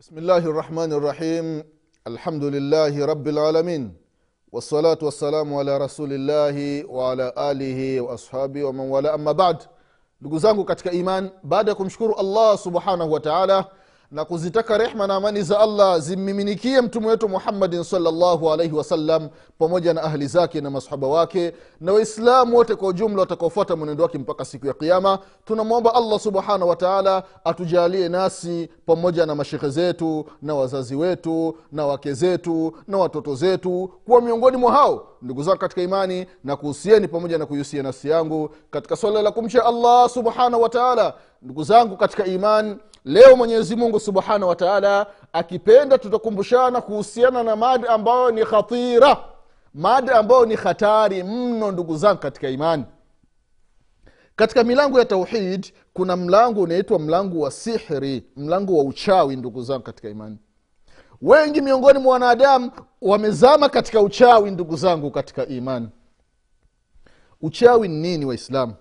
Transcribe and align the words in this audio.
بسم 0.00 0.18
الله 0.18 0.38
الرحمن 0.38 0.92
الرحيم. 0.92 1.46
الحمد 2.06 2.44
لله 2.44 3.04
رب 3.06 3.28
العالمين. 3.28 3.82
والصلاة 4.52 4.98
والسلام 5.02 5.54
على 5.54 5.78
رسول 5.78 6.12
الله 6.12 6.56
وعلى 6.88 7.32
آله 7.36 8.00
وأصحابه 8.00 8.64
ومن 8.64 8.90
wala 8.90 9.14
أما 9.14 9.32
بعد 9.32 9.58
ndugu 10.20 10.38
zangu 10.38 10.64
katika 10.64 10.92
iman 10.92 11.30
baada 11.42 11.74
subhanahu 12.58 13.12
wa 13.12 13.20
taala 13.20 13.64
na 14.10 14.24
kuzitaka 14.24 14.78
rehma 14.78 15.06
na 15.06 15.14
amani 15.14 15.42
za 15.42 15.60
allah 15.60 16.00
zimmiminikie 16.00 16.80
mtume 16.80 17.06
wetu 17.06 17.28
muhammadin 17.28 17.84
salllahu 17.84 18.52
alaihi 18.52 18.74
wasallam 18.74 19.28
pamoja 19.58 19.94
na 19.94 20.02
ahli 20.02 20.26
zake 20.26 20.60
na 20.60 20.70
masahaba 20.70 21.06
wake 21.06 21.52
na 21.80 21.92
waislamu 21.92 22.56
wote 22.56 22.74
kwa 22.74 22.88
ujumla 22.88 23.20
watakaofuata 23.20 23.76
mwenendo 23.76 24.02
wake 24.02 24.18
mpaka 24.18 24.44
siku 24.44 24.66
ya 24.66 24.72
kiama 24.74 25.18
tunamwomba 25.44 25.94
allah 25.94 26.20
subhanahu 26.20 26.68
wa 26.68 26.76
taala 26.76 27.22
atujalie 27.44 28.08
nasi 28.08 28.68
pamoja 28.86 29.26
na 29.26 29.34
mashekhe 29.34 29.68
zetu 29.68 30.24
na 30.42 30.54
wazazi 30.54 30.94
wetu 30.96 31.56
na 31.72 31.86
wake 31.86 32.12
zetu 32.14 32.72
na 32.88 32.98
watoto 32.98 33.34
zetu 33.34 33.90
kuwa 34.06 34.20
miongoni 34.20 34.56
mwa 34.56 34.72
hao. 34.72 35.06
Ndugu 35.22 35.42
zangu 35.42 35.58
katika 35.58 35.82
imani 35.82 36.26
na 36.44 36.56
kuhusieni 36.56 37.08
pamoja 37.08 37.38
na 37.38 37.46
kuihusia 37.46 37.82
nafsi 37.82 38.08
yangu 38.08 38.50
katika 38.70 38.96
swala 38.96 39.22
la 39.22 39.30
kumcha 39.30 39.64
allah 39.66 40.08
subhanahu 40.08 40.62
wa 40.62 40.68
taala. 40.68 41.14
Ndugu 41.42 41.62
zangu 41.64 41.96
katika 41.96 42.26
imani 42.26 42.76
leo 43.04 43.36
mwenyezi 43.36 43.76
mungu 43.76 44.00
subhanahu 44.00 44.48
wa 44.48 44.56
taala 44.56 45.06
akipenda 45.32 45.98
tutakumbushana 45.98 46.80
kuhusiana 46.80 47.42
na 47.42 47.56
mada 47.56 47.88
ambayo 47.88 48.30
ni 48.30 48.44
khatira. 48.44 49.16
Mada 49.74 50.14
ambayo 50.18 50.46
ni 50.46 50.54
hatari 50.54 51.22
mno 51.22 51.72
ndugu 51.72 51.96
zangu 51.96 52.20
katika 52.20 52.48
imani. 52.48 52.84
Katika 54.36 54.64
milango 54.64 54.98
ya 54.98 55.04
tauhid 55.04 55.72
kuna 55.92 56.16
mlango 56.16 56.60
unaitwa 56.62 56.98
mlango 56.98 57.40
wa 57.40 57.50
sihri 57.50 58.24
mlango 58.36 58.78
wa 58.78 58.84
uchawi 58.84 59.36
ndugu 59.36 59.62
zangu 59.62 59.82
katika 59.82 60.08
imani. 60.08 60.38
Wengi 61.22 61.60
miongoni 61.60 61.98
mwa 61.98 62.12
wanadamu 62.12 62.70
wamezama 63.02 63.68
katika 63.68 64.00
uchawi 64.00 64.50
ndugu 64.50 64.76
zangu 64.76 65.10
katika 65.10 65.46
imani. 65.46 65.88
Uchawi 67.42 67.88
ni 67.88 67.96
nini 67.96 68.24
waislamu? 68.24 68.74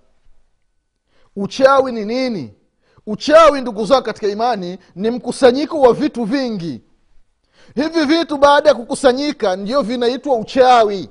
Uchawi 1.35 1.91
ni 1.91 2.05
nini 2.05 2.53
uchawi 3.13 3.61
ndugu 3.61 3.85
zao 3.85 4.01
katika 4.01 4.27
imani 4.27 4.77
ni 4.95 5.09
mkusanyiko 5.11 5.81
wa 5.81 5.93
vitu 5.93 6.23
vingi. 6.23 6.81
Hivi 7.75 8.05
vitu 8.05 8.37
baada 8.37 8.69
ya 8.69 8.75
kukusanyika 8.75 9.55
ndio 9.55 9.81
vinaitwa 9.81 10.35
uchawi. 10.37 11.09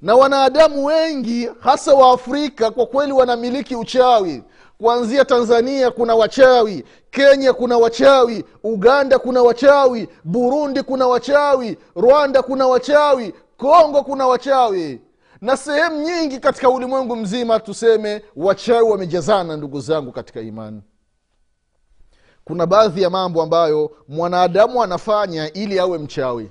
Na 0.00 0.14
wanadamu 0.14 0.84
wengi 0.84 1.48
hasa 1.60 1.94
wa 1.94 2.12
afrika 2.14 2.70
kwa 2.70 2.86
kweli 2.86 3.12
wanamiliki 3.12 3.76
uchawi. 3.76 4.42
Kuanzia 4.78 5.24
tanzania 5.24 5.90
kuna 5.90 6.14
wachawi 6.14 6.84
kenya 7.10 7.52
kuna 7.52 7.78
wachawi 7.78 8.44
uganda 8.64 9.18
kuna 9.18 9.42
wachawi 9.42 10.08
burundi 10.24 10.82
kuna 10.82 11.06
wachawi 11.06 11.78
rwanda 11.96 12.42
kuna 12.42 12.66
wachawi 12.66 13.34
kongo 13.56 14.02
kuna 14.02 14.26
wachawi 14.26 15.00
na 15.42 15.56
sehemu 15.56 16.02
nyingi 16.02 16.38
katika 16.40 16.70
ulimwengu 16.70 17.16
mzima 17.16 17.60
tuseme 17.60 18.22
wachawi 18.36 18.90
wamejazana 18.90 19.56
ndugu 19.56 19.80
zangu 19.80 20.12
katika 20.12 20.40
imani. 20.40 20.82
Kuna 22.44 22.66
baadhi 22.66 23.02
ya 23.02 23.10
mambo 23.10 23.42
ambayo 23.42 23.96
mwanadamu 24.08 24.82
anafanya 24.82 25.52
ili 25.52 25.78
awe 25.78 25.98
mchawi. 25.98 26.50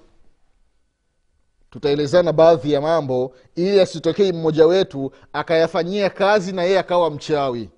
Tutaelezana 1.69 2.33
baadhi 2.33 2.71
ya 2.71 2.81
mambo 2.81 3.35
ili 3.55 3.79
asitokei 3.81 4.31
mmoja 4.31 4.65
wetu 4.67 5.11
akayafanyia 5.33 6.09
kazi 6.09 6.51
na 6.51 6.63
yeye 6.63 6.79
akawa 6.79 7.09
mchawi. 7.11 7.69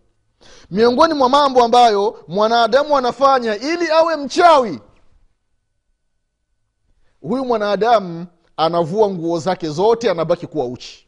Miongoni 0.72 1.14
mwa 1.14 1.30
mambo 1.30 1.64
ambayo 1.64 2.24
mwanadamu 2.28 2.98
anafanya 2.98 3.56
ili 3.56 3.92
awe 3.92 4.16
mchawi 4.16 4.80
huyu 7.22 7.46
mwanadamu 7.46 8.26
anavua 8.58 9.10
nguo 9.10 9.40
zake 9.40 9.70
zote 9.70 10.12
anabaki 10.12 10.48
kuwa 10.48 10.66
uchi 10.66 11.03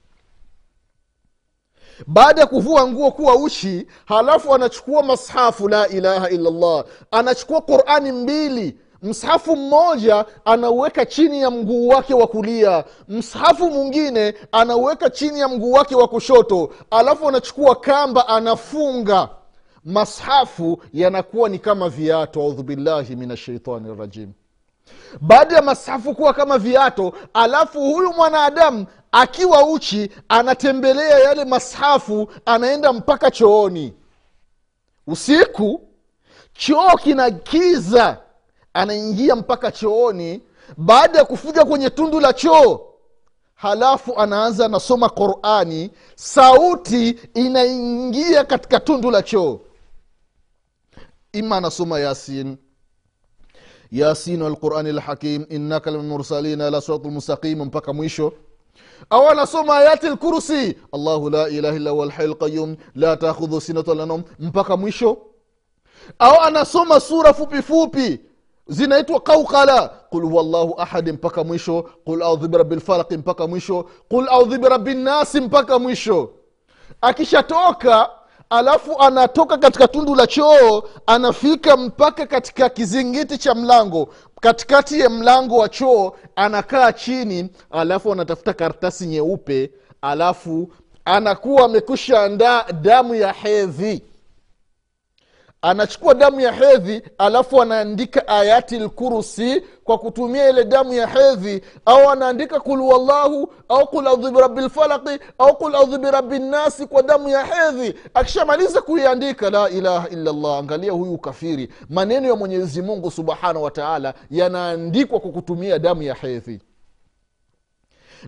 baada 2.08 2.42
ya 2.42 2.48
kuvua 2.48 2.88
nguo 2.88 3.12
kuwa 3.12 3.36
uchi 3.36 3.88
halafu 4.06 4.56
anachukua 4.56 5.04
mashafu 5.04 5.68
la 5.70 5.88
ilaha 5.88 6.30
illallah. 6.30 6.86
Anachukua 7.12 7.62
qurani 7.62 8.12
mbili. 8.12 8.78
Mshafu 9.02 9.56
mmoja 9.56 10.26
anauweka 10.46 11.06
chini 11.06 11.42
ya 11.42 11.52
mguu 11.52 11.88
wake 11.88 12.14
wa 12.14 12.28
kulia. 12.28 12.84
Mshafu 13.08 13.70
mwingine 13.72 14.34
anauweka 14.52 15.10
chini 15.10 15.40
ya 15.40 15.48
mguu 15.48 15.72
wake 15.72 15.96
wa 15.96 16.08
kushoto. 16.08 16.70
Alafu 16.92 17.30
anachukua 17.30 17.76
kamba 17.76 18.28
anafunga. 18.28 19.30
Mashafu 19.86 20.82
yanakuwa 20.94 21.50
ni 21.50 21.60
kama 21.60 21.90
viatu. 21.90 22.42
Audhu 22.42 22.64
billahi 22.64 23.16
min 23.16 23.32
ashaitani 23.32 23.96
rajim 24.00 24.32
baada 25.22 25.56
ya 25.56 25.62
mashafu 25.62 26.16
kuwa 26.16 26.34
kama 26.34 26.58
viato 26.58 27.14
alafu 27.34 27.80
huyu 27.80 28.14
mwanadamu 28.14 28.86
akiwa 29.16 29.66
uchi 29.70 30.10
anatembelea 30.30 31.20
yale 31.20 31.46
mashafu 31.46 32.28
anaenda 32.46 32.94
mpaka 32.94 33.32
chooni. 33.32 33.94
Usiku 35.08 35.82
choo 36.54 36.96
kina 37.04 37.30
giza 37.30 38.18
anaingia 38.74 39.36
mpaka 39.36 39.72
chooni. 39.72 40.42
Baada 40.78 41.20
ya 41.20 41.26
kufika 41.26 41.66
kwenye 41.66 41.90
tundu 41.90 42.20
la 42.20 42.34
choo 42.34 42.82
halafu 43.56 44.20
anaanza 44.20 44.66
anasoma 44.66 45.10
qurani 45.10 45.92
sauti 46.16 47.10
inaingia 47.34 48.44
katika 48.44 48.80
tundu 48.80 49.12
la 49.12 49.22
choo. 49.22 49.60
Ima 51.34 51.58
anasoma 51.58 52.00
yasin. 52.00 52.58
Yasin 53.92 54.42
walqurani 54.42 54.92
lhakim 54.92 55.46
innaka 55.50 55.92
lmursalin 55.92 56.60
la 56.60 56.82
siratu 56.82 57.08
lmustaqim 57.10 57.62
mpaka 57.62 57.94
mwisho 57.94 58.34
au 59.10 59.30
anasoma 59.30 59.78
ayati 59.78 60.10
lkursi 60.10 60.78
allahu 60.94 61.30
la 61.30 61.50
ilaha 61.50 61.76
illa 61.76 61.92
huwa 61.92 62.06
lhayu 62.06 62.34
lqayum 62.34 62.76
la 62.96 63.18
takhudhu 63.18 64.06
nom 64.06 64.24
mpaka 64.40 64.78
mwisho. 64.78 65.18
Au 66.20 66.42
anasoma 66.42 67.00
sura 67.00 67.34
fupifupi 67.34 68.02
fupi. 68.02 68.20
Zinaitwa 68.68 69.20
kaukala 69.20 69.88
qul 69.88 70.24
huwa 70.24 70.44
llahu 70.44 70.76
ahadi 70.78 71.12
mpaka 71.12 71.44
mwisho. 71.44 71.90
Qul 72.06 72.22
audhu 72.22 72.48
birabi 72.48 72.76
lfalaqi 72.76 73.18
mpaka 73.18 73.48
mwisho. 73.48 73.86
Qul 74.10 74.28
audhu 74.30 74.58
birabi 74.58 74.94
nnasi 74.94 75.42
mpaka 75.42 75.80
mwisho. 75.80 76.30
Akishatoka 77.02 78.10
alafu 78.50 79.00
anatoka 79.02 79.58
katika 79.58 79.88
tundu 79.88 80.16
la 80.16 80.28
choo 80.28 80.84
anafika 81.06 81.78
mpaka 81.78 82.26
katika 82.26 82.70
kizingiti 82.70 83.38
cha 83.38 83.56
mlango. 83.56 84.10
Katikati 84.42 85.00
ya 85.00 85.10
mlango 85.10 85.58
wa 85.58 85.70
choo 85.70 86.12
anakaa 86.36 86.92
chini 86.92 87.50
alafu 87.72 88.12
anatafuta 88.12 88.54
karatasi 88.54 89.06
nyeupe 89.08 89.72
alafu 90.02 90.72
anakuwa 91.06 91.66
amekusha 91.66 92.22
andaa 92.22 92.64
damu 92.82 93.16
ya 93.16 93.32
hedhi 93.34 94.04
anachukua 95.66 96.14
damu 96.14 96.40
ya 96.42 96.52
hedhi 96.52 97.02
alafu 97.18 97.62
anaandika 97.62 98.28
ayati 98.28 98.80
lkursi 98.80 99.64
kwa 99.84 99.98
kutumia 99.98 100.50
ile 100.50 100.64
damu 100.64 100.94
ya 100.94 101.08
hedhi 101.08 101.62
au 101.86 102.10
anaandika 102.10 102.60
kul 102.60 102.82
wallahu 102.82 103.54
au 103.70 103.88
kul 103.88 104.08
audhu 104.08 104.32
birabi 104.32 104.62
lfalaqi 104.62 105.20
au 105.38 105.58
kul 105.58 105.76
audhu 105.76 105.98
birabi 105.98 106.40
nnasi 106.40 106.88
kwa 106.88 107.02
damu 107.04 107.30
ya 107.30 107.44
hedhi. 107.46 107.94
Akishamaliza 108.14 108.82
kuiandika 108.82 109.50
la 109.50 109.70
ilaha 109.70 110.10
illallah 110.10 110.58
angalia 110.60 110.92
huyu 110.92 111.18
kafiri. 111.18 111.70
Maneno 111.90 112.28
ya 112.30 112.36
mwenyezi 112.36 112.82
mungu 112.82 113.12
subhanahu 113.12 113.64
wa 113.64 113.72
taala 113.72 114.14
yanaandikwa 114.32 115.20
kwa 115.20 115.32
kutumia 115.32 115.80
damu 115.80 116.04
ya 116.04 116.14
hedhi 116.14 116.60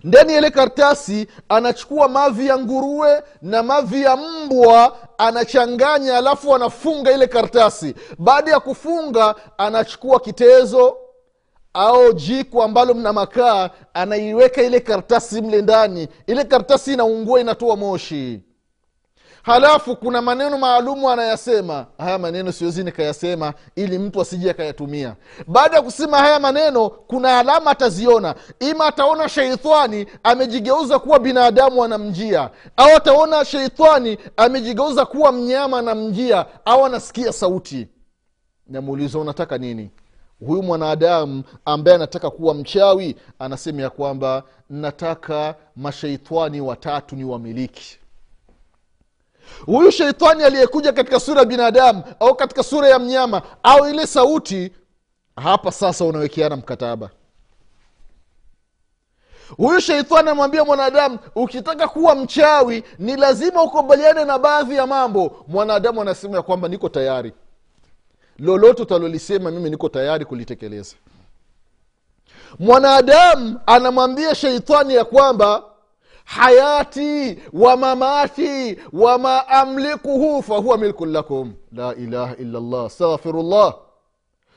ndani 0.04 0.32
ya 0.32 0.38
ile 0.38 0.50
kartasi 0.50 1.26
anachukua 1.48 2.08
mavi 2.08 2.46
ya 2.46 2.58
nguruwe 2.58 3.22
na 3.42 3.62
mavi 3.62 4.02
ya 4.02 4.16
mbwa 4.16 4.96
anachanganya 5.18 6.18
alafu 6.18 6.54
anafunga 6.54 7.12
ile 7.12 7.26
kartasi 7.26 7.94
baada 8.18 8.50
ya 8.50 8.60
kufunga 8.60 9.34
anachukua 9.58 10.20
kitezo 10.20 10.96
au 11.74 12.12
jiko 12.12 12.62
ambalo 12.62 12.94
mna 12.94 13.12
makaa 13.12 13.70
anaiweka 13.94 14.62
ile 14.62 14.80
kartasi 14.80 15.42
mle 15.42 15.62
ndani. 15.62 16.08
Ile 16.26 16.44
kartasi 16.44 16.92
inaungua 16.92 17.40
inatoa 17.40 17.76
moshi 17.76 18.40
halafu 19.42 19.96
kuna 19.96 20.22
maneno 20.22 20.58
maalumu 20.58 21.10
anayasema. 21.10 21.86
Haya 21.98 22.18
maneno 22.18 22.52
siwezi 22.52 22.84
nikayasema 22.84 23.54
ili 23.76 23.98
mtu 23.98 24.20
asije 24.20 24.50
akayatumia. 24.50 25.16
Baada 25.46 25.76
ya 25.76 25.82
kusema 25.82 26.18
haya 26.18 26.40
maneno 26.40 26.90
kuna 26.90 27.38
alama 27.38 27.70
ataziona. 27.70 28.34
Ima 28.60 28.86
ataona 28.86 29.28
sheitani 29.28 30.06
amejigeuza 30.22 30.98
kuwa 30.98 31.18
binadamu 31.18 31.84
anamjia. 31.84 32.50
Au 32.76 32.96
ataona 32.96 33.44
sheitani 33.44 34.18
amejigeuza 34.36 35.06
kuwa 35.06 35.32
mnyama 35.32 35.78
anamjia. 35.78 36.46
Au 36.64 36.84
anasikia 36.86 37.32
sauti. 37.32 37.88
Namuuliza 38.66 39.18
unataka 39.18 39.58
nini? 39.58 39.90
Huyu 40.46 40.62
mwanadamu 40.62 41.42
ambaye 41.64 41.94
anataka 41.94 42.30
kuwa 42.30 42.54
mchawi 42.54 43.16
anasema 43.38 43.82
ya 43.82 43.90
kwamba 43.90 44.42
nataka 44.70 45.54
masheitani 45.76 46.60
watatu 46.60 47.16
ni 47.16 47.24
wamiliki 47.24 47.98
huyu 49.66 49.90
sheitani 49.90 50.42
aliyekuja 50.44 50.92
katika 50.92 51.20
sura 51.20 51.40
ya 51.40 51.46
binadamu 51.46 52.02
au 52.20 52.34
katika 52.34 52.62
sura 52.62 52.88
ya 52.88 52.98
mnyama 52.98 53.42
au 53.62 53.88
ile 53.88 54.06
sauti 54.06 54.72
hapa 55.36 55.72
sasa 55.72 56.04
unawekeana 56.04 56.56
mkataba. 56.56 57.10
Huyu 59.56 59.80
sheitani 59.80 60.20
anamwambia 60.20 60.64
mwanadamu 60.64 61.18
ukitaka 61.34 61.88
kuwa 61.88 62.14
mchawi 62.14 62.84
ni 62.98 63.16
lazima 63.16 63.62
ukubaliane 63.62 64.24
na 64.24 64.38
baadhi 64.38 64.74
ya 64.74 64.86
mambo. 64.86 65.44
Mwanadamu 65.48 66.02
anasema 66.02 66.36
ya 66.36 66.42
kwamba 66.42 66.68
niko 66.68 66.88
tayari. 66.88 67.32
Lolote 68.38 68.82
utalolisema 68.82 69.50
mimi 69.50 69.70
niko 69.70 69.88
tayari 69.88 70.24
kulitekeleza. 70.24 70.96
Mwanadamu 72.58 73.60
anamwambia 73.66 74.34
sheitani 74.34 74.94
ya 74.94 75.04
kwamba 75.04 75.62
hayati 76.28 77.38
wa 77.52 77.76
mamati 77.76 78.78
wama 78.92 79.48
amlikuhu 79.48 80.42
fahuwa 80.42 80.78
milkun 80.78 81.12
lakum. 81.12 81.52
La 81.72 81.94
ilaha 81.94 82.36
illallah. 82.36 82.86
Astaghfirullah. 82.86 83.74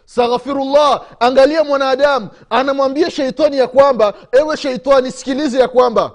Staghfirullah 0.06 1.02
angalia 1.20 1.64
mwanadamu. 1.64 2.30
Anamwambia 2.50 3.12
sheitani 3.12 3.58
ya 3.58 3.68
kwamba 3.68 4.14
ewe 4.32 4.58
sheitani 4.58 5.12
sikilize 5.12 5.60
ya 5.60 5.68
kwamba 5.68 6.12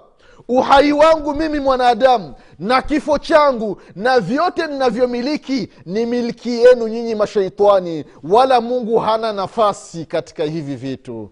uhai 0.49 0.93
wangu 0.93 1.35
mimi 1.35 1.61
mwanadamu 1.61 2.35
na 2.59 2.83
kifo 2.83 3.19
changu 3.19 3.81
na 3.95 4.21
vyote 4.21 4.67
ninavyomiliki 4.67 5.69
ni 5.87 6.07
miliki 6.07 6.51
yenu 6.65 6.89
nyinyi 6.89 7.15
masheitani. 7.15 8.05
Wala 8.23 8.61
mungu 8.61 8.99
hana 8.99 9.33
nafasi 9.33 10.05
katika 10.05 10.45
hivi 10.45 10.77
vitu. 10.77 11.31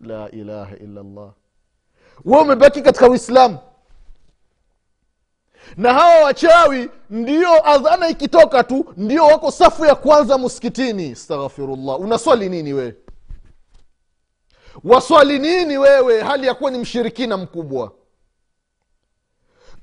La 0.00 0.30
ilaha 0.30 0.76
illallah 0.76 1.30
we 2.24 2.40
umebaki 2.40 2.82
katika 2.82 3.08
uislamu. 3.08 3.58
Na 5.76 5.94
hawa 5.94 6.24
wachawi 6.24 6.90
ndio 7.10 7.68
adhana 7.70 8.08
ikitoka 8.08 8.64
tu 8.64 8.94
ndio 8.96 9.24
wako 9.24 9.50
safu 9.50 9.84
ya 9.84 9.94
kwanza 9.94 10.38
msikitini 10.38 11.16
staghfirullah 11.16 12.00
unaswali 12.00 12.48
nini 12.48 12.72
wewe? 12.72 12.94
Waswali 14.84 15.38
nini 15.38 15.78
wewe? 15.78 16.22
Hali 16.22 16.46
ya 16.46 16.54
kuwa 16.54 16.70
ni 16.70 16.78
mshirikina 16.78 17.36
mkubwa 17.36 17.92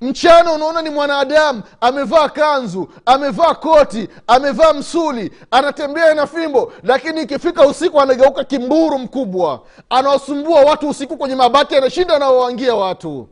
mchana 0.03 0.51
unaona 0.53 0.81
ni 0.81 0.89
mwanadamu 0.89 1.63
amevaa 1.81 2.29
kanzu 2.29 2.89
amevaa 3.05 3.55
koti 3.55 4.09
amevaa 4.27 4.73
msuli 4.73 5.31
anatembea 5.51 6.13
na 6.13 6.27
fimbo 6.27 6.73
lakini 6.83 7.21
ikifika 7.21 7.67
usiku 7.67 8.01
anageuka 8.01 8.43
kimburu 8.43 8.99
mkubwa. 8.99 9.65
Anawasumbua 9.89 10.61
watu 10.61 10.89
usiku 10.89 11.17
kwenye 11.17 11.35
mabati 11.35 11.75
anashinda 11.75 12.15
anawawangia 12.15 12.75
watu. 12.75 13.29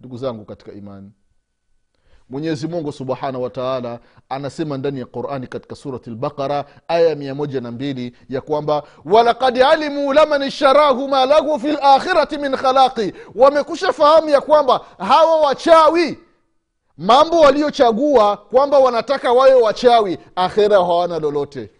Ndugu 0.00 0.16
zangu 0.16 0.44
katika 0.44 0.72
imani 0.72 1.10
mwenyezi 2.30 2.68
mungu 2.68 2.92
subhanahu 2.92 3.42
wataala 3.44 3.98
anasema 4.28 4.78
ndani 4.78 5.00
ya 5.00 5.06
qurani 5.06 5.46
katika 5.46 5.74
surati 5.74 6.10
lbaqara 6.10 6.64
aya 6.88 7.14
mia 7.14 7.34
moja 7.34 7.60
na 7.60 7.70
mbili 7.70 8.16
ya 8.28 8.40
kwamba 8.40 8.82
walakad 9.04 9.62
alimu 9.62 10.12
laman 10.12 10.50
sharahu 10.50 11.08
ma 11.08 11.26
lahu 11.26 11.60
fi 11.60 11.72
lakhirati 11.72 12.38
min 12.38 12.56
khalaqi. 12.56 13.12
Wamekusha 13.34 13.92
fahamu 13.92 14.28
ya 14.28 14.40
kwamba 14.40 14.80
hawa 14.98 15.40
wachawi 15.40 16.18
mambo 16.98 17.40
waliochagua 17.40 18.36
kwamba 18.36 18.78
wanataka 18.78 19.32
wawe 19.32 19.54
wachawi 19.54 20.18
akhira 20.36 20.76
hawana 20.76 21.18
lolote. 21.18 21.70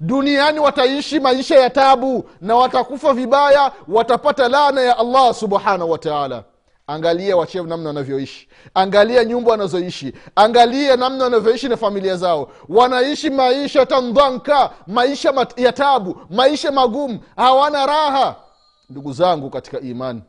Duniani 0.00 0.58
wataishi 0.58 1.20
maisha 1.20 1.58
ya 1.60 1.70
tabu 1.70 2.30
na 2.40 2.56
watakufa 2.56 3.12
vibaya 3.12 3.72
watapata 3.88 4.48
laana 4.48 4.80
ya 4.80 4.98
allah 4.98 5.34
subhanahu 5.34 5.90
wataala 5.90 6.44
angalia 6.90 7.36
wachevu 7.36 7.66
namna 7.68 7.88
wanavyoishi. 7.88 8.48
Angalia 8.74 9.24
nyumba 9.24 9.50
wanazoishi. 9.50 10.12
Angalia 10.36 10.96
namna 10.96 11.24
wanavyoishi 11.24 11.68
na 11.68 11.76
familia 11.76 12.16
zao. 12.16 12.50
Wanaishi 12.68 13.30
maisha 13.30 13.86
tandhanka 13.86 14.70
maisha 14.86 15.46
ya 15.56 15.72
tabu 15.72 16.20
maisha 16.30 16.72
magumu. 16.72 17.18
Hawana 17.36 17.86
raha. 17.86 18.36
Ndugu 18.90 19.12
zangu 19.12 19.50
katika 19.50 19.80
imani. 19.80 20.22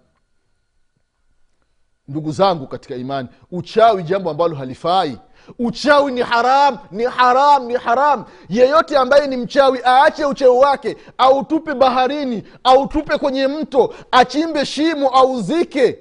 Ndugu 2.08 2.32
zangu 2.32 2.68
katika 2.68 2.96
imani 2.96 3.30
uchawi 3.52 4.04
jambo 4.04 4.30
ambalo 4.30 4.56
halifai. 4.56 5.18
Uchawi 5.60 6.12
ni 6.12 6.22
haram 6.22 6.78
ni 6.92 7.04
haram 7.04 7.66
ni 7.66 7.74
haram. 7.74 8.26
Yeyote 8.50 8.98
ambaye 8.98 9.28
ni 9.28 9.38
mchawi 9.38 9.80
aache 9.86 10.26
uchawi 10.26 10.58
wake 10.58 10.98
autupe 11.18 11.74
baharini 11.74 12.44
autupe 12.64 13.18
kwenye 13.18 13.48
mto 13.48 13.94
achimbe 14.12 14.66
shimo 14.66 15.10
auzike 15.10 16.00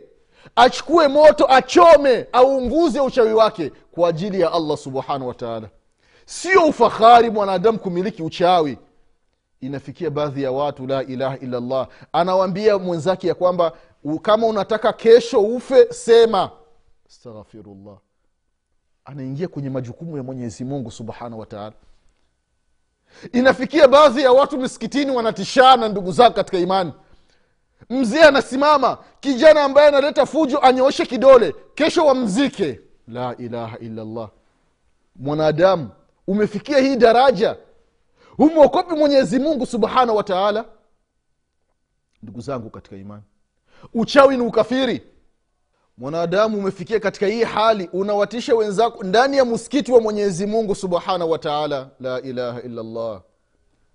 achukue 0.57 1.09
moto 1.09 1.47
achome 1.53 2.27
aunguze 2.33 3.01
uchawi 3.01 3.33
wake 3.33 3.73
kwa 3.93 4.09
ajili 4.09 4.41
ya 4.41 4.53
allah 4.53 4.77
subhanahu 4.77 5.29
wataala 5.29 5.69
sio 6.31 6.65
ufahari 6.67 7.31
mwanadamu 7.31 7.79
kumiliki 7.79 8.23
uchawi. 8.23 8.79
Inafikia 9.61 10.11
baadhi 10.11 10.43
ya 10.43 10.53
watu 10.53 10.87
la 10.87 11.03
ilaha 11.05 11.39
illallah. 11.39 11.89
Anawambia 12.13 12.79
mwenzake 12.79 13.29
ya 13.29 13.35
kwamba 13.35 13.73
kama 14.23 14.47
unataka 14.47 14.93
kesho 14.93 15.41
ufe 15.41 15.93
sema. 15.93 16.51
Astaghfirullah. 17.09 17.97
Anaingia 19.05 19.49
kwenye 19.49 19.71
majukumu 19.71 20.17
ya 20.17 20.23
mwenyezi 20.23 20.65
mungu 20.65 20.91
subhanahu 20.91 21.41
wataala 21.41 21.73
inafikia 23.33 23.89
baadhi 23.89 24.23
ya 24.23 24.33
watu 24.33 24.59
misikitini 24.59 25.11
wanatishana 25.11 25.89
ndugu 25.89 26.13
zao 26.13 26.31
katika 26.31 26.59
imani 26.59 26.93
mzee 27.91 28.23
anasimama 28.23 28.99
kijana 29.21 29.65
ambaye 29.65 29.89
analeta 29.89 30.27
fujo 30.27 30.59
anyooshe 30.59 31.07
kidole 31.07 31.55
kesho 31.75 32.07
wamzike. 32.07 32.81
La 33.09 33.37
ilaha 33.37 33.79
illallah. 33.79 34.31
Mwanadamu 35.17 35.89
umefikia 36.27 36.79
hii 36.79 36.97
daraja? 36.97 37.57
Humwokopi 38.37 38.95
mwenyezi 38.95 39.39
mungu 39.39 39.67
subhanahu 39.67 40.17
wa 40.17 40.23
taala? 40.25 40.65
Ndugu 42.23 42.41
zangu 42.41 42.71
katika 42.71 42.97
imani 42.97 43.23
uchawi 43.95 44.37
ni 44.37 44.43
ukafiri. 44.43 45.03
Mwanadamu 45.99 46.59
umefikia 46.59 47.01
katika 47.01 47.27
hii 47.27 47.45
hali 47.45 47.89
unawatisha 47.93 48.55
wenzako 48.55 49.05
ndani 49.05 49.37
ya 49.37 49.45
msikiti 49.45 49.93
wa 49.93 50.01
mwenyezi 50.01 50.47
mungu 50.47 50.75
subhanahu 50.75 51.31
wa 51.31 51.39
taala. 51.39 51.89
La 52.01 52.21
ilaha 52.21 52.63
illallah 52.63 53.23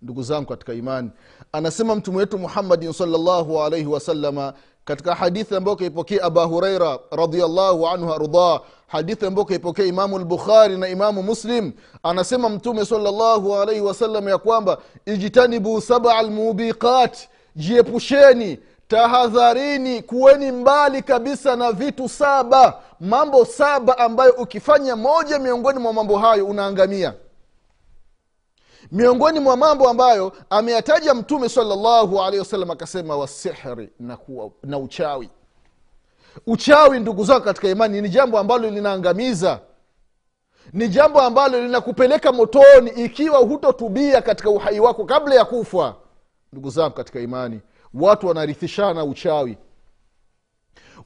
ndugu 0.06 0.24
zangu 0.24 0.46
katika 0.46 0.74
imani. 0.74 1.10
Anasema 1.52 1.96
mtume 1.96 2.18
wetu 2.18 2.40
muhammadin 2.40 2.94
salllahu 2.94 3.62
alaihi 3.64 3.88
wasalama 3.88 4.54
katika 4.86 5.16
hadithi 5.16 5.56
ambayo 5.56 5.76
kaipokea 5.78 6.24
aba 6.24 6.44
huraira 6.44 7.00
radiallahu 7.12 7.88
anhu 7.88 8.14
ardah 8.14 8.62
hadithi 8.88 9.26
ambayo 9.26 9.46
kaipokea 9.46 9.86
imamu 9.86 10.20
lbukhari 10.20 10.78
na 10.78 10.88
imamu 10.88 11.24
muslim 11.24 11.72
anasema 12.04 12.50
mtume 12.50 12.86
salllahu 12.86 13.56
alaihi 13.56 13.82
wasallam 13.82 14.30
ya 14.30 14.38
kwamba 14.38 14.78
ijtanibu 15.06 15.82
saba 15.82 16.22
lmubiqat 16.22 17.18
jiepusheni 17.56 18.60
tahadharini 18.88 20.02
kuweni 20.02 20.52
mbali 20.52 21.02
kabisa 21.02 21.56
na 21.56 21.72
vitu 21.72 22.10
saba 22.10 22.80
mambo 23.00 23.46
saba 23.46 23.98
ambayo 23.98 24.34
ukifanya 24.34 24.96
moja 24.96 25.40
miongoni 25.40 25.80
mwa 25.80 25.94
mambo 25.94 26.18
hayo 26.18 26.46
unaangamia 26.46 27.14
miongoni 28.92 29.40
mwa 29.40 29.58
mambo 29.58 29.90
ambayo 29.90 30.32
ameyataja 30.50 31.14
mtume 31.14 31.50
salllahu 31.50 32.22
alehi 32.22 32.40
wasallam 32.40 32.72
akasema 32.72 33.18
wasihri 33.18 33.90
na, 34.00 34.18
kuwa, 34.18 34.50
na 34.64 34.78
uchawi. 34.78 35.30
Uchawi 36.48 37.00
ndugu 37.00 37.24
zako 37.24 37.46
katika 37.46 37.68
imani 37.70 38.02
ni 38.02 38.10
jambo 38.10 38.40
ambalo 38.40 38.70
linaangamiza 38.70 39.60
ni 40.74 40.88
jambo 40.88 41.22
ambalo 41.22 41.62
linakupeleka 41.62 42.32
motoni 42.32 42.90
ikiwa 42.90 43.38
hutotubia 43.40 44.22
katika 44.22 44.50
uhai 44.50 44.80
wako 44.80 45.06
kabla 45.06 45.36
ya 45.36 45.46
kufa. 45.46 45.96
Ndugu 46.54 46.70
zangu 46.70 46.96
katika 46.96 47.20
imani 47.20 47.62
watu 47.94 48.28
wanarithishana 48.28 49.04
uchawi. 49.04 49.58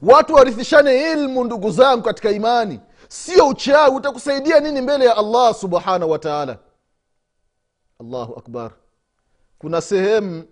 Watu 0.02 0.34
warithishane 0.34 1.12
ilmu 1.12 1.44
ndugu 1.44 1.70
zangu 1.70 2.02
katika 2.02 2.30
imani. 2.30 2.80
Sio 3.08 3.48
uchawi 3.48 3.96
utakusaidia 3.96 4.60
nini 4.60 4.80
mbele 4.80 5.04
ya 5.04 5.16
allah 5.16 5.54
subhanahu 5.54 6.10
wataala 6.10 6.58
allahu 8.00 8.34
akbar. 8.38 8.70
Kuna 9.58 9.80
sehemu 9.80 10.44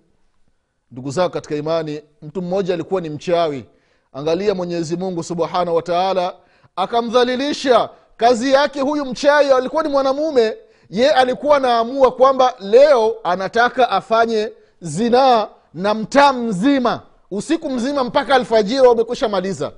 ndugu 0.91 1.11
zao 1.11 1.31
katika 1.31 1.55
imani 1.57 2.03
mtu 2.23 2.43
mmoja 2.43 2.75
alikuwa 2.75 3.01
ni 3.01 3.11
mchawi. 3.11 3.65
Angalia 4.13 4.55
mwenyezi 4.55 4.97
mungu 4.97 5.23
subhanahu 5.23 5.77
wa 5.77 5.83
taala 5.83 6.35
akamdhalilisha. 6.77 7.91
Kazi 8.17 8.53
yake 8.53 8.81
huyu 8.81 9.05
mchawi 9.05 9.51
alikuwa 9.51 9.83
ni 9.83 9.89
mwanamume. 9.89 10.57
Ye 10.91 11.11
alikuwa 11.11 11.57
anaamua 11.57 12.13
kwamba 12.13 12.55
leo 12.61 13.17
anataka 13.25 13.91
afanye 13.91 14.53
zinaa 14.81 15.49
na 15.75 15.95
mtaa 15.95 16.33
mzima. 16.33 17.03
Usiku 17.31 17.71
mzima 17.71 18.05
mpaka 18.05 18.35
alfajiri 18.35 18.81
wamekwisha 18.87 19.29
maliza 19.29 19.73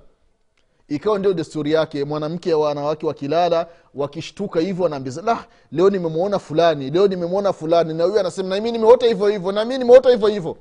ikawa 0.90 1.18
ndio 1.18 1.32
desturi 1.32 1.72
yake 1.72 2.04
mwanamke 2.04 2.54
wanawake 2.54 3.06
wakilala 3.06 3.66
wakishtuka 3.94 4.60
hivyo 4.60 4.84
wanaambiza 4.84 5.22
la 5.22 5.44
leo 5.72 5.90
nimemwona 5.90 6.38
fulani 6.38 6.90
leo 6.90 7.08
nimemwona 7.08 7.52
fulani. 7.52 7.94
Na 7.94 8.04
huyu 8.04 8.20
anasema 8.20 8.48
nami 8.56 8.72
nimeota 8.72 9.06
hivyo 9.06 9.26
hivyo 9.26 9.52
nami 9.52 9.78
nimeota 9.78 10.10
hivyo 10.10 10.28
hivyo. 10.28 10.56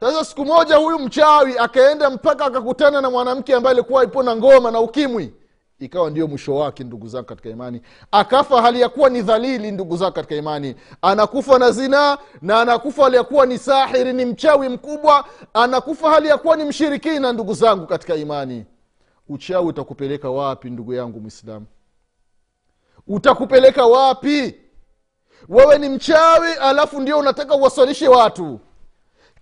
Sasa 0.00 0.24
siku 0.24 0.44
moja 0.44 0.76
huyu 0.76 0.98
mchawi 0.98 1.58
akaenda 1.58 2.10
mpaka 2.10 2.44
akakutana 2.44 3.00
na 3.00 3.10
mwanamke 3.10 3.54
ambaye 3.54 3.76
alikuwa 3.76 4.04
ipo 4.04 4.22
na 4.22 4.36
ngoma 4.36 4.70
na 4.70 4.80
ukimwi. 4.80 5.32
Ikawa 5.80 6.10
ndio 6.10 6.26
mwisho 6.26 6.54
wake 6.56 6.84
ndugu 6.84 7.08
zangu 7.08 7.26
katika 7.26 7.48
imani. 7.48 7.80
Akafa 8.12 8.62
hali 8.62 8.80
ya 8.80 8.88
kuwa 8.88 9.10
ni 9.10 9.22
dhalili 9.22 9.70
ndugu 9.70 9.96
zangu 9.96 10.12
katika 10.12 10.34
imani. 10.34 10.74
Anakufa 11.02 11.58
na 11.58 11.70
zinaa 11.70 12.18
na 12.42 12.60
anakufa 12.60 13.02
hali 13.04 13.16
ya 13.16 13.24
kuwa 13.24 13.46
ni 13.46 13.58
sahiri 13.58 14.12
ni 14.12 14.24
mchawi 14.24 14.68
mkubwa. 14.68 15.24
Anakufa 15.54 16.10
hali 16.10 16.28
ya 16.28 16.38
kuwa 16.38 16.56
ni 16.56 16.64
mshirikina 16.64 17.32
ndugu 17.32 17.54
zangu 17.54 17.86
katika 17.86 18.14
imani 18.14 18.64
uchawi 19.28 19.66
utakupeleka 19.66 20.30
wapi 20.30 20.70
ndugu 20.70 20.94
yangu 20.94 21.20
mwislamu 21.20 21.66
utakupeleka 23.06 23.86
wapi? 23.86 24.54
Wewe 25.48 25.78
ni 25.78 25.88
mchawi 25.88 26.52
alafu 26.60 27.00
ndio 27.00 27.18
unataka 27.18 27.54
uwaswalishe 27.54 28.08
watu. 28.08 28.60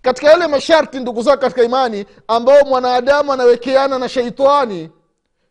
Katika 0.01 0.27
yale 0.31 0.47
masharti 0.47 0.99
ndugu 0.99 1.21
zako 1.21 1.41
katika 1.41 1.63
imani 1.63 2.05
ambao 2.27 2.63
mwanadamu 2.65 3.33
anawekeana 3.33 3.99
na 3.99 4.09
sheitani 4.09 4.89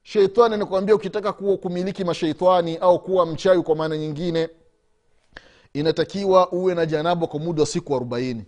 sheitani 0.02 0.54
anakuambia 0.54 0.94
ukitaka 0.94 1.32
kuwa 1.32 1.56
kumiliki 1.56 2.04
masheitani 2.04 2.76
au 2.76 2.98
kuwa 2.98 3.26
mchawi 3.26 3.62
kwa 3.62 3.76
maana 3.76 3.96
nyingine 3.98 4.48
inatakiwa 5.72 6.52
uwe 6.52 6.74
na 6.74 6.86
janaba 6.86 7.26
kwa 7.26 7.40
muda 7.40 7.60
wa 7.62 7.66
siku 7.66 7.96
arobaini 7.96 8.44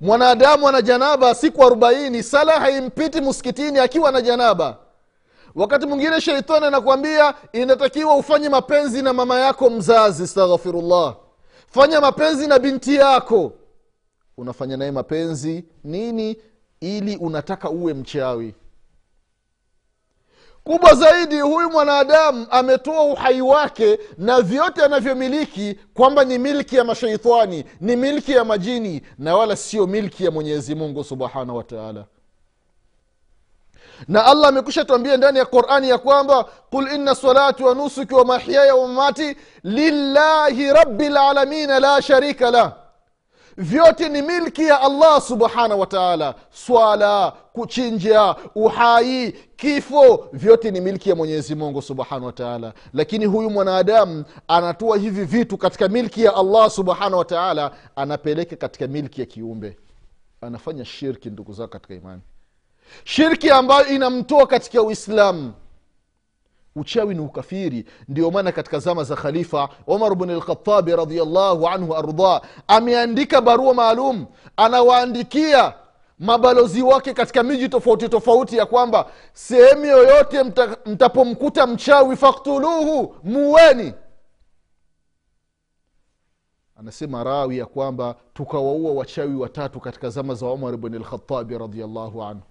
mwanadamu 0.00 0.68
ana 0.68 0.82
janaba 0.82 1.34
siku 1.34 1.64
arobaini 1.64 2.22
sala 2.22 2.52
haimpiti 2.60 3.20
muskitini 3.20 3.78
akiwa 3.78 4.12
na 4.12 4.20
janaba. 4.22 4.76
Wakati 5.54 5.86
mwingine 5.86 6.20
sheitani 6.20 6.66
anakuambia 6.66 7.34
inatakiwa 7.52 8.16
ufanye 8.16 8.48
mapenzi 8.48 9.02
na 9.02 9.12
mama 9.12 9.38
yako 9.40 9.70
mzazi 9.70 10.26
staghfirullah 10.26 11.16
fanya 11.68 12.00
mapenzi 12.00 12.46
na 12.46 12.58
binti 12.58 12.94
yako. 12.94 13.52
Unafanya 14.36 14.76
naye 14.76 14.90
mapenzi 14.90 15.64
nini? 15.84 16.36
Ili 16.80 17.16
unataka 17.16 17.70
uwe 17.70 17.94
mchawi 17.94 18.54
kubwa 20.64 20.94
zaidi 20.94 21.40
huyu 21.40 21.70
mwanadamu 21.70 22.46
ametoa 22.50 23.02
uhai 23.04 23.40
wake 23.40 23.98
na 24.18 24.40
vyote 24.40 24.84
anavyomiliki 24.84 25.78
kwamba 25.94 26.24
ni 26.24 26.38
milki 26.38 26.76
ya 26.76 26.84
mashaitani 26.84 27.64
ni 27.80 27.96
milki 27.96 28.32
ya 28.32 28.44
majini 28.44 29.02
na 29.18 29.36
wala 29.36 29.56
sio 29.56 29.86
milki 29.86 30.24
ya 30.24 30.30
mwenyezi 30.30 30.74
mungu 30.74 31.04
subhanahu 31.04 31.56
wataala 31.56 32.04
na 34.08 34.26
allah 34.26 34.48
amekusha 34.48 34.84
tuambia 34.84 35.16
ndani 35.16 35.38
ya 35.38 35.44
qurani 35.44 35.88
ya 35.88 35.98
kwamba 35.98 36.44
qul 36.44 36.92
inna 36.94 37.14
salati 37.14 37.62
wa 37.62 37.74
nusuki 37.74 38.14
wa 38.14 38.24
mahyaya 38.24 38.74
wa 38.74 38.88
mamati 38.88 39.36
lillahi 39.64 40.72
rabi 40.72 41.08
lalamina 41.08 41.80
la 41.80 42.02
sharika 42.02 42.50
lah 42.50 42.72
vyote 43.60 44.08
ni 44.08 44.22
milki 44.22 44.62
ya 44.64 44.80
allah 44.80 45.20
subhanahu 45.20 45.80
wataala 45.80 46.34
swala 46.50 47.30
kuchinja 47.52 48.36
uhai 48.54 49.32
kifo 49.56 50.28
vyote 50.32 50.70
ni 50.70 50.80
milki 50.80 51.08
ya 51.10 51.16
mwenyezi 51.16 51.54
mungu 51.54 51.82
subhanahu 51.82 52.26
wataala 52.26 52.72
lakini 52.94 53.24
huyu 53.26 53.50
mwanadamu 53.50 54.24
anatoa 54.48 54.96
hivi 54.96 55.24
vitu 55.24 55.58
katika 55.58 55.88
milki 55.88 56.24
ya 56.24 56.34
allah 56.36 56.70
subhanahu 56.70 57.18
wataala 57.18 57.70
anapeleka 57.96 58.56
katika 58.56 58.86
milki 58.86 59.20
ya 59.20 59.26
kiumbe. 59.26 59.76
Anafanya 60.40 60.84
shirki 60.84 61.30
ndugu 61.30 61.52
zao 61.52 61.68
katika 61.68 61.94
imani. 61.94 62.22
Shirki 63.04 63.50
ambayo 63.50 63.86
inamtoa 63.86 64.46
katika 64.46 64.82
uislamu 64.82 65.52
uchawi 66.76 67.14
ni 67.14 67.20
ukafiri. 67.20 67.84
Ndio 68.08 68.30
maana 68.30 68.52
katika 68.52 68.78
zama 68.78 69.04
za 69.04 69.16
khalifa 69.16 69.68
umar 69.86 70.14
bn 70.14 70.30
lkhatabi 70.30 70.96
radiallahu 70.96 71.68
anhu 71.68 71.96
arda 71.96 72.40
ameandika 72.68 73.40
barua 73.40 73.74
maalum 73.74 74.26
anawaandikia 74.56 75.74
mabalozi 76.18 76.82
wake 76.82 77.14
katika 77.14 77.42
miji 77.42 77.68
tofauti 77.68 78.08
tofauti 78.08 78.56
ya 78.56 78.66
kwamba 78.66 79.06
sehemu 79.32 79.84
yoyote 79.84 80.42
mta, 80.42 80.76
mtapomkuta 80.86 81.66
mchawi 81.66 82.16
faktuluhu 82.16 83.16
muweni. 83.24 83.92
Anasema 86.76 87.24
rawi 87.24 87.58
ya 87.58 87.66
kwamba 87.66 88.14
tukawaua 88.34 88.92
wachawi 88.92 89.34
watatu 89.36 89.80
katika 89.80 90.10
zama 90.10 90.34
za 90.34 90.46
umar 90.46 90.76
bn 90.76 90.94
lkhatabi 90.94 91.58
radiallahu 91.58 92.22
anhu 92.22 92.42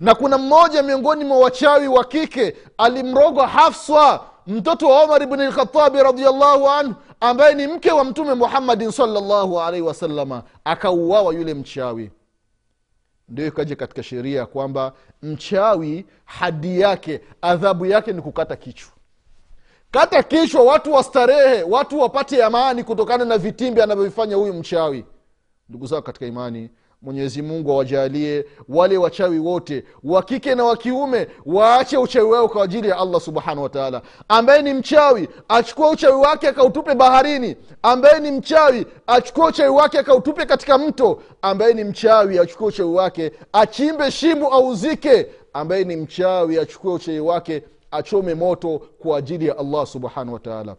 na 0.00 0.14
kuna 0.14 0.38
mmoja 0.38 0.82
miongoni 0.82 1.24
mwa 1.24 1.38
wachawi 1.38 1.88
wa 1.88 2.04
kike 2.04 2.56
alimroga 2.78 3.46
hafswa 3.46 4.26
mtoto 4.46 4.88
wa 4.88 5.02
omar 5.02 5.26
bni 5.26 5.46
lkhatabi 5.46 6.02
radiallahu 6.02 6.68
anhu 6.68 6.94
ambaye 7.20 7.54
ni 7.54 7.66
mke 7.66 7.92
wa 7.92 8.04
mtume 8.04 8.34
muhammadin 8.34 8.90
salllahu 8.90 9.60
alaihi 9.60 9.86
wasalama 9.86 10.42
akauawa 10.64 11.34
yule 11.34 11.54
mchawi. 11.54 12.10
Ndio 13.28 13.46
ikaja 13.46 13.76
katika 13.76 14.02
sheria 14.02 14.46
kwamba 14.46 14.92
mchawi 15.22 16.06
hadi 16.24 16.80
yake 16.80 17.20
adhabu 17.42 17.86
yake 17.86 18.12
ni 18.12 18.22
kukata 18.22 18.56
kichwa. 18.56 18.90
Kata 19.90 20.22
kichwa 20.22 20.62
watu 20.62 20.92
wastarehe 20.92 21.62
watu 21.62 22.00
wapate 22.00 22.44
amani 22.44 22.84
kutokana 22.84 23.24
na 23.24 23.38
vitimbi 23.38 23.82
anavyovifanya 23.82 24.36
huyu 24.36 24.54
mchawi. 24.54 25.04
Ndugu 25.68 25.86
zao 25.86 26.02
katika 26.02 26.26
imani 26.26 26.70
mwenyezi 27.02 27.42
mungu 27.42 27.72
awajalie 27.72 28.44
wale 28.68 28.96
wachawi 28.98 29.38
wote 29.38 29.84
wa 30.04 30.22
kike 30.22 30.54
na 30.54 30.64
wa 30.64 30.76
kiume 30.76 31.28
waache 31.46 31.96
uchawi 31.96 32.30
wao 32.30 32.48
kwa 32.48 32.64
ajili 32.64 32.88
ya 32.88 32.98
allah 32.98 33.20
subhanahu 33.20 33.62
wataala 33.62 34.02
ambaye 34.28 34.62
ni 34.62 34.74
mchawi 34.74 35.28
achukue 35.48 35.90
uchawi 35.90 36.16
wake 36.20 36.48
akautupe 36.48 36.94
baharini. 36.94 37.56
Ambaye 37.82 38.20
ni 38.20 38.30
mchawi 38.30 38.86
achukue 39.06 39.46
uchawi 39.46 39.70
wake 39.70 39.98
akautupe 39.98 40.46
katika 40.46 40.78
mto. 40.78 41.22
Ambaye 41.42 41.74
ni 41.74 41.84
mchawi 41.84 42.38
achukue 42.38 42.66
uchawi 42.66 42.90
wake 42.94 43.32
achimbe 43.52 44.10
shimo 44.10 44.48
auzike. 44.48 45.26
Ambaye 45.52 45.84
ni 45.84 45.96
mchawi 45.96 46.58
achukue 46.58 46.92
uchawi 46.92 47.20
wake 47.20 47.62
achome 47.90 48.34
moto 48.34 48.82
kwa 48.98 49.18
ajili 49.18 49.46
ya 49.46 49.58
allah 49.58 49.86
subhanahu 49.86 50.32
wataala 50.34 50.76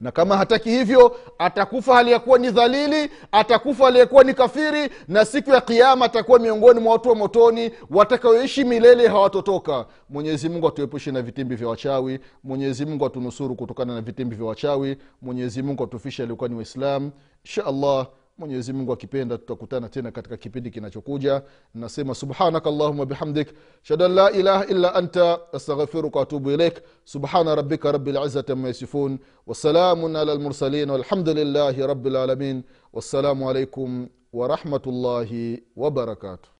na 0.00 0.10
kama 0.12 0.36
hataki 0.36 0.70
hivyo 0.70 1.16
atakufa 1.38 1.94
hali 1.94 2.12
yakuwa 2.12 2.38
ni 2.38 2.50
dhalili 2.50 3.10
atakufa 3.32 3.90
ya 3.90 4.24
ni 4.24 4.34
kafiri 4.34 4.88
na 5.08 5.24
siku 5.24 5.50
ya 5.50 5.60
kiama 5.60 6.04
atakuwa 6.04 6.38
miongoni 6.38 6.80
mwa 6.80 6.92
watu 6.92 7.08
wa 7.08 7.14
motoni 7.14 7.70
watakaoishi 7.90 8.64
milele 8.64 9.08
hawatotoka. 9.08 9.86
Mwenyezi 10.10 10.48
mungu 10.48 10.68
atuepushe 10.68 11.12
na 11.12 11.22
vitimbi 11.22 11.54
vya 11.56 11.68
wachawi 11.68 12.20
mwenyezi 12.44 12.86
mungu 12.86 13.06
atunusuru 13.06 13.54
kutokana 13.54 13.94
na 13.94 14.00
vitimbi 14.00 14.36
vya 14.36 14.46
wachawi 14.46 14.96
mwenyezi 15.22 15.62
mungu 15.62 15.84
atufishe 15.84 16.22
aliokuwa 16.22 16.48
ni 16.48 16.54
waislam 16.54 17.10
insha 17.44 17.66
allah 17.66 18.06
mwenyezi 18.38 18.72
mungu 18.72 18.92
akipenda 18.92 19.38
tutakutana 19.38 19.88
tena 19.88 20.10
katika 20.10 20.36
kipindi 20.36 20.70
kinachokuja. 20.70 21.42
Nasema 21.74 22.14
subhanaka 22.14 22.70
allahuma 22.70 23.06
bihamdik 23.06 23.48
shadu 23.82 24.04
an 24.04 24.12
la 24.14 24.30
ilaha 24.32 24.66
illa 24.66 24.94
anta 24.94 25.38
astaghfiruka 25.52 26.18
watubu 26.18 26.50
ilaik 26.50 26.82
subhana 27.04 27.54
rabika 27.54 27.92
rabi 27.92 28.12
lizati 28.12 28.52
ama 28.52 28.68
yasifun 28.68 29.18
wasalamun 29.46 30.16
ala 30.16 30.34
lmursalin 30.34 30.90
walhamdulillahi 30.90 31.86
rabi 31.86 32.10
lalamin 32.10 32.62
wassalamu 32.92 33.50
alaikum 33.50 34.08
warahmatullahi 34.32 35.62
wabarakatuh 35.76 36.57